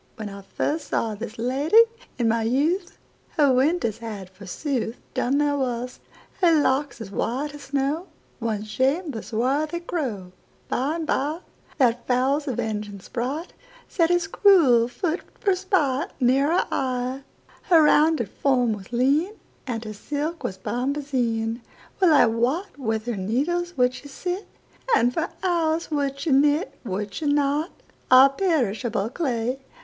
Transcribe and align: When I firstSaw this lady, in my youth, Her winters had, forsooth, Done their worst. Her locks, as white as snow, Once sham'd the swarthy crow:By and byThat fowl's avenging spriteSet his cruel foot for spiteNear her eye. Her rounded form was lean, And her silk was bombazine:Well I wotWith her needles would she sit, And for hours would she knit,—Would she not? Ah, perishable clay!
When 0.15 0.29
I 0.29 0.41
firstSaw 0.41 1.19
this 1.19 1.37
lady, 1.37 1.77
in 2.17 2.27
my 2.27 2.41
youth, 2.41 2.97
Her 3.37 3.53
winters 3.53 3.99
had, 3.99 4.31
forsooth, 4.31 4.97
Done 5.13 5.37
their 5.37 5.55
worst. 5.55 6.01
Her 6.41 6.59
locks, 6.59 7.01
as 7.01 7.11
white 7.11 7.53
as 7.53 7.61
snow, 7.65 8.07
Once 8.39 8.67
sham'd 8.67 9.13
the 9.13 9.21
swarthy 9.21 9.79
crow:By 9.81 10.95
and 10.95 11.07
byThat 11.07 12.07
fowl's 12.07 12.47
avenging 12.47 12.97
spriteSet 12.97 14.07
his 14.07 14.25
cruel 14.25 14.87
foot 14.87 15.21
for 15.39 15.51
spiteNear 15.51 16.47
her 16.47 16.67
eye. 16.71 17.21
Her 17.69 17.83
rounded 17.83 18.29
form 18.29 18.73
was 18.73 18.91
lean, 18.91 19.33
And 19.67 19.85
her 19.85 19.93
silk 19.93 20.43
was 20.43 20.57
bombazine:Well 20.57 22.11
I 22.15 22.25
wotWith 22.25 23.03
her 23.05 23.17
needles 23.17 23.77
would 23.77 23.93
she 23.93 24.07
sit, 24.07 24.47
And 24.97 25.13
for 25.13 25.29
hours 25.43 25.91
would 25.91 26.19
she 26.19 26.31
knit,—Would 26.31 27.13
she 27.13 27.27
not? 27.27 27.69
Ah, 28.09 28.29
perishable 28.29 29.11
clay! 29.11 29.59